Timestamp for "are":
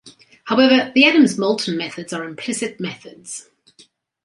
2.11-2.23